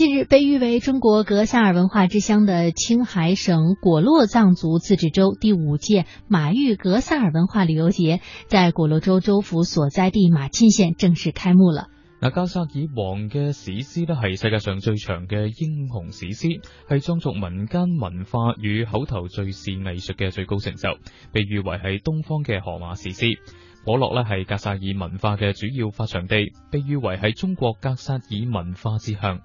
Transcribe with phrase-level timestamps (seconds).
[0.00, 11.88] 近日，被誉为中国格萨尔文化之乡的青海省果洛藏族自治州第五届马玉格萨尔文化旅游节，在果洛州州府所在地马沁县正式开幕了。
[12.18, 12.66] 嗱，格萨尔
[12.96, 16.48] 王嘅史诗咧系世界上最长嘅英雄史诗，
[16.88, 20.96] 系藏族民间文化与口头叙事艺术嘅最高成就，
[21.30, 23.26] 被誉为系东方嘅荷马史诗。
[23.84, 28.20] 果洛咧系格萨尔文化嘅主要发祥地，被誉为系中国格萨尔
[28.50, 29.40] 文化之乡。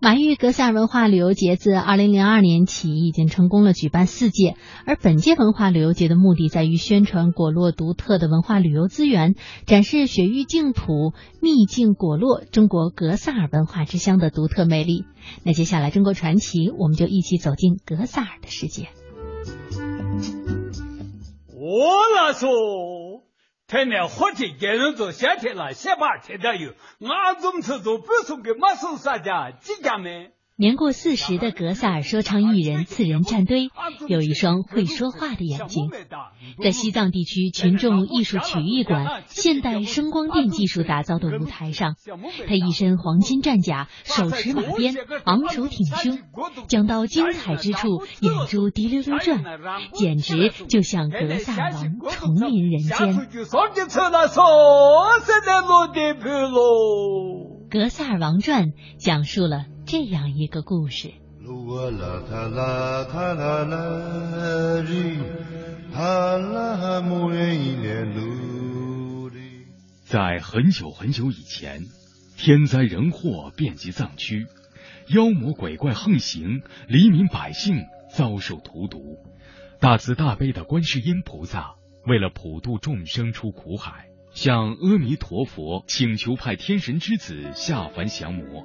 [0.00, 4.54] 马玉格萨尔文化旅游节自二零零二年起已经成功了举办四届，
[4.86, 9.34] 而本届文化旅游节的目的在于宣传果洛独特的文化旅游资源，
[9.66, 15.04] 展示雪域净土秘境果洛中国格萨尔文化之乡的独特魅力。
[15.42, 18.88] 那接下来中国传奇，我们就一起走进格萨尔的世界。
[21.52, 23.07] 我来说。
[23.68, 26.72] 天天火天给人做夏天了，先把天天有，
[27.06, 30.32] 俺总是做不送给马手啥家几家门。
[30.60, 33.70] 年过四十的格萨尔说唱艺人次仁战堆
[34.08, 35.88] 有一双会说话的眼睛，
[36.60, 41.94] 在西藏地区群众艺术曲艺馆现代声光电技术打造的舞台上，
[42.48, 46.18] 他一身黄金战甲，手持马鞭，昂首挺胸，
[46.66, 49.44] 讲到精彩之处，眼珠滴溜溜转，
[49.92, 53.14] 简直就像格萨尔王重临人间。
[57.70, 59.66] 格萨尔王传讲述了。
[59.84, 61.12] 这样一个故事。
[70.04, 71.82] 在很久很久以前，
[72.38, 74.46] 天灾人祸遍及藏区，
[75.08, 79.18] 妖魔鬼怪横行，黎民百姓遭受荼毒。
[79.78, 81.74] 大慈大悲的观世音菩萨
[82.06, 84.08] 为了普度众生出苦海，
[84.38, 88.64] 向阿弥陀佛请求派天神之子下凡降魔。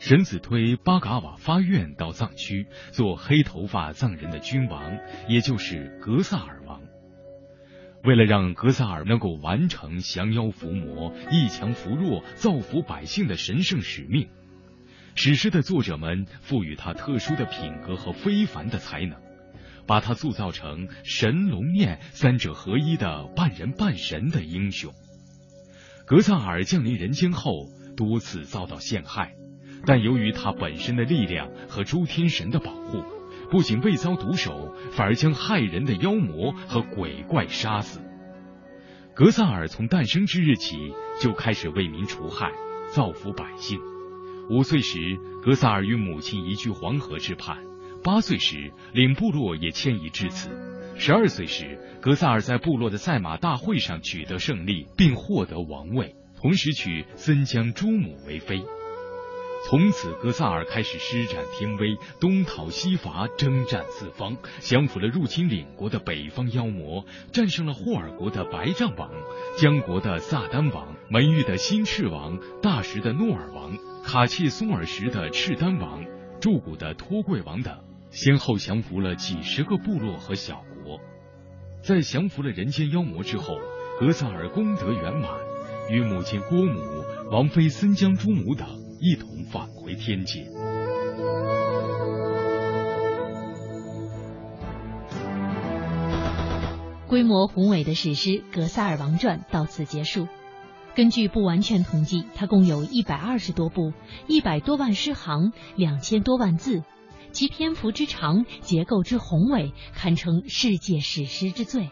[0.00, 4.98] 神子推巴嘎瓦发愿到藏区做黑头发藏人的君王，
[5.28, 6.82] 也就是格萨尔王。
[8.02, 14.28] 为了让格萨尔能够完成降妖伏魔、一强扶弱、造福百姓的神圣使命，
[15.14, 19.20] 史诗的作者们赋予他特殊的品格和非凡的才能，
[19.86, 24.92] 把他塑造成神龙面三者合一的半人半神的英雄。
[26.06, 29.34] 格萨尔降临人间后，多次遭到陷害。
[29.84, 33.04] 但由于他本身的力量和诸天神的保护，
[33.50, 38.00] 不仅未遭毒手，反而将害人的妖魔和鬼怪杀死。
[39.14, 40.76] 格萨尔从诞生之日起
[41.20, 42.50] 就开始为民除害，
[42.92, 43.78] 造福百姓。
[44.50, 44.98] 五岁时，
[45.44, 47.56] 格萨尔与母亲移居黄河之畔；
[48.02, 50.50] 八岁时，领部落也迁移至此；
[50.96, 58.62] 十二岁时，格萨尔在部落的赛马大会上取得胜利，并获得王位，同时娶森江珠母为妃。
[59.68, 69.10] 从此，格萨尔开始施展天威，东讨西伐，征战四方，降服了入侵领国的北方妖魔，战胜了霍尔国的白杖王、
[69.58, 76.04] 江国的萨丹王、门玉的新赤王、大石的诺尔王、卡契松尔石的赤丹王、
[76.40, 77.76] 柱谷的托贵王等，
[78.16, 80.98] 先后降服了几十个部落和小国。
[81.82, 83.58] 在降服了人间妖魔之后，
[84.00, 85.30] 格萨尔功德圆满，
[85.90, 86.80] 与母亲郭母、
[87.30, 88.66] 王妃森江朱母等。
[88.98, 90.46] 一同返回天界。
[97.06, 100.26] 规模宏伟的史诗《格萨尔王传》到此结束。
[100.94, 103.92] 根据不完全统计，它共有一百二十多部，
[104.26, 106.82] 一百多万诗行，两千多万字，
[107.36, 111.90] 其篇幅之长，结构之宏伟，堪称世界史诗之最。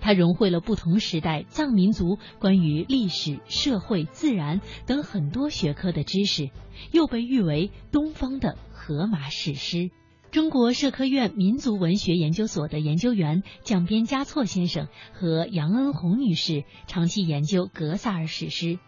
[0.00, 6.48] 它融汇了不同时代藏民族关于历史、社会、自然等很多学科的知识，
[6.92, 9.90] 又被誉为东方的荷马史诗。
[10.30, 18.78] 中国社科院民族文学研究所的研究员蒋边嘉措先生和杨恩红女士长期研究格萨尔史诗。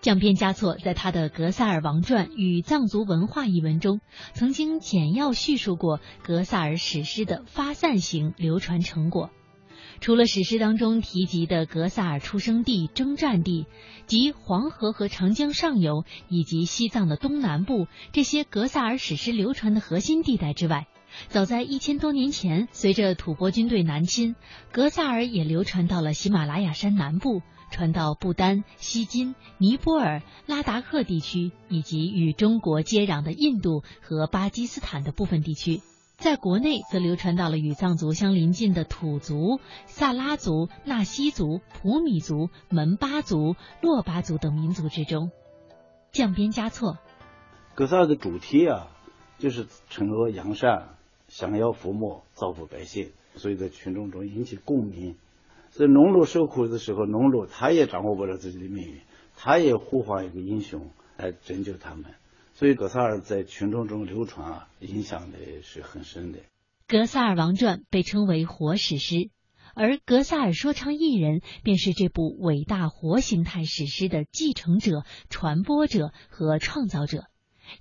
[0.00, 4.00] 降边嘉措在他的《格萨尔王传与藏族文化》一文中，
[4.34, 9.30] 曾经简要叙述过格萨尔史诗的发散型流传成果。
[9.98, 13.66] 除了史诗当中提及的格萨尔出生地、征战地
[14.06, 20.86] 及黄河和长江上游，以及西藏的东南部这些格萨尔史诗流传的核心地带之外，
[21.28, 24.36] 早在一千多年前，随着吐蕃军队南侵，
[24.70, 27.40] 格萨尔也流传到了喜马拉雅山南部，
[27.70, 35.82] 传到不丹、锡金、尼泊尔、拉达克地区，以及与中国接壤的印度和巴基斯坦的部分地区。
[36.16, 45.30] 在国内，则流传到了与藏族相邻近的土族、萨拉族、纳西族、普米族、门巴族、珞巴族等民族之中。
[46.12, 46.96] 降边加措，
[47.74, 48.88] 格萨的主题啊，
[49.38, 50.96] 就是惩恶扬善，
[51.28, 55.16] 降妖伏魔，造福百姓，所以在群众中引起共鸣。
[55.78, 59.00] 在农奴受苦的时候，农奴他也掌握不了自己的命运，
[59.36, 62.14] 他也呼唤一个英雄来拯救他们。
[62.54, 66.38] 所以格萨尔在群众中流传啊，影响的是很深的。
[66.88, 69.28] 《格萨尔王传》被称为活史诗，
[69.74, 77.24] 而格萨尔说唱艺人便是这部伟大活形态史诗的继承者、传播者和创造者。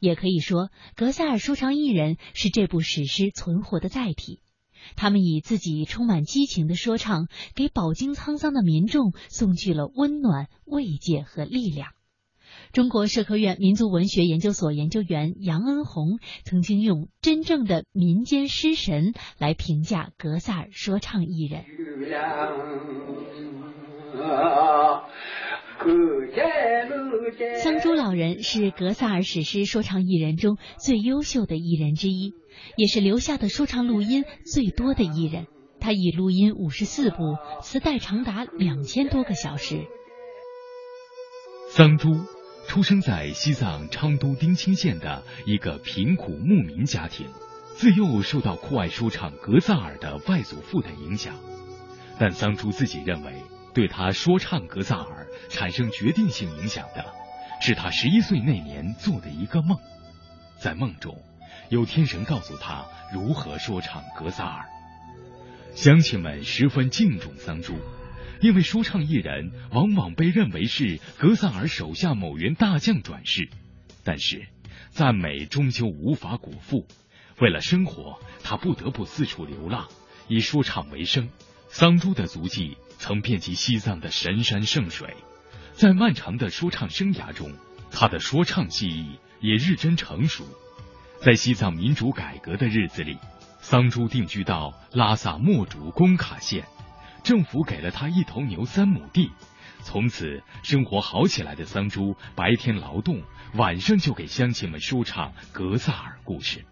[0.01, 4.41] 也可以说，格萨尔说唱艺人是这部史诗存活的载体。
[4.95, 11.89] 他们以自己充满激情的说唱，给饱经沧桑的民众送去了温暖、慰藉和力量。
[12.71, 21.65] 中国社科院民族文学研究所研究员杨恩红曾经用“真正的民间诗神”来评价格萨尔说唱艺人。
[27.63, 32.33] 桑珠老人是格萨尔史诗说唱艺人中最优秀的艺人之一，
[32.77, 35.47] 也是留下的说唱录音最多的艺人。
[35.79, 37.17] 他已录音五十四部，
[37.61, 39.85] 磁带长达两千多个小时。
[41.69, 42.19] 桑珠。
[42.67, 47.27] 出生在西藏昌都丁青县的一个贫苦牧民家庭，
[47.75, 51.35] 自幼受到酷爱说唱格萨尔的外祖父的影响。
[52.19, 53.33] 但桑珠自己认为，
[53.75, 57.13] 对他说唱格萨尔产生决定性影响的，
[57.61, 59.77] 是他十一岁那年做的一个梦。
[60.57, 61.21] 在梦中，
[61.69, 64.65] 有天神告诉他如何说唱格萨尔。
[65.73, 67.75] 乡亲们十分敬重桑珠。
[68.41, 73.49] 因为说唱艺人往往被认为是格萨尔手下某员大将转世，
[74.03, 74.47] 但是
[74.89, 76.85] 赞美终究无法果腹。
[77.39, 79.87] 为了生活，他不得不四处流浪，
[80.27, 81.29] 以说唱为生。
[81.69, 85.15] 桑珠的足迹曾遍及西藏的神山圣水，
[85.73, 87.53] 在漫长的说唱生涯中，
[87.91, 90.45] 他的说唱技艺也日臻成熟。
[91.21, 93.17] 在西藏民主改革的日子里，
[93.59, 96.65] 桑珠定居到拉萨墨竹工卡县。
[97.23, 99.31] 政府给了他一头牛三亩地，
[99.81, 103.23] 从此生活好起来的桑珠，白天劳动，
[103.55, 106.65] 晚上就给乡亲们说唱格萨尔故事。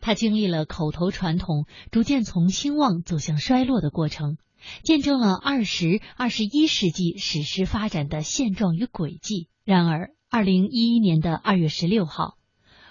[0.00, 4.36] 他经历了口头传统逐渐从兴旺走向衰落的过程，
[4.82, 9.48] 见证了二十二十一世纪史诗发展的现状与轨迹。
[9.64, 12.36] 然而，二零一一年的二月十六号。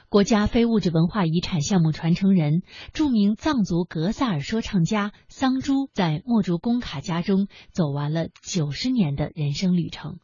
[0.09, 2.63] 国家非物质文化遗产项目传承人、
[2.93, 10.17] 著名藏族格萨尔说唱家桑珠在墨竹工卡家中走完了九十年的人生旅程。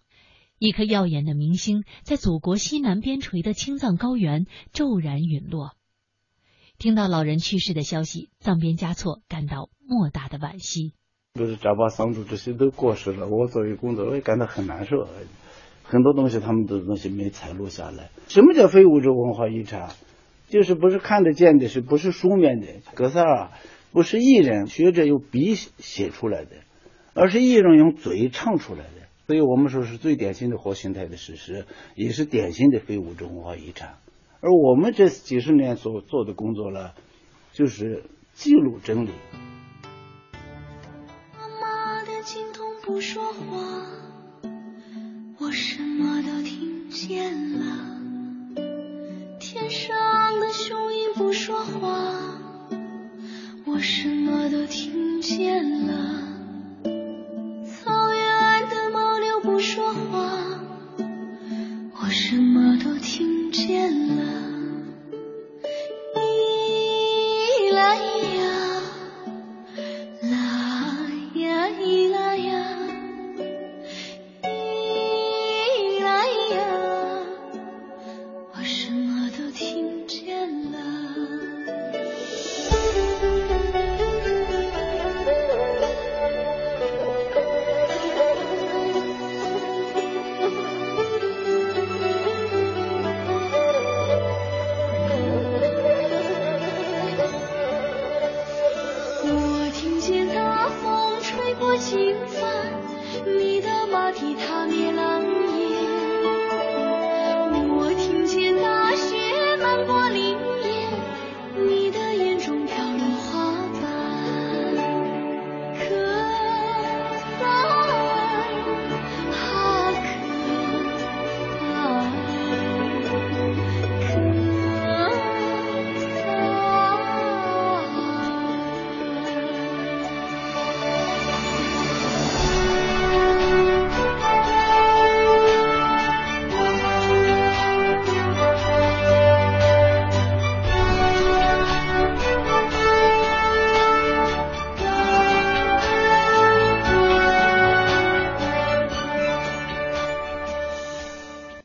[0.57, 5.75] 一颗耀眼的明星在祖国西南边陲的青藏高原骤然陨落。
[6.79, 10.95] 听到老人去世的消息，藏边嘉措感到莫大的惋惜。
[11.35, 15.05] 就是扎巴桑珠这些都过世了，我作为工作我也感到很难受。
[15.83, 18.09] 很多东西他们的东西没采录下来。
[18.27, 19.89] 什么叫非物质文化遗产？
[20.47, 22.67] 就是不是看得见的，是不是书面的？
[22.93, 23.49] 格萨尔
[23.91, 26.51] 不是艺人学者用笔写出来的，
[27.13, 29.07] 而是艺人用嘴唱出来的。
[29.27, 31.65] 所以我们说是最典型的活形态的史诗，
[31.95, 33.95] 也是典型的非物质文化遗产。
[34.39, 36.91] 而我们这几十年所做的工作呢，
[37.51, 38.03] 就是
[38.33, 39.09] 记录真理。
[42.25, 43.85] 妈妈的经痛不说话。
[45.37, 48.01] 我什么都听见了，
[49.39, 52.39] 天上的雄鹰不说话，
[53.65, 56.24] 我什么都听见了。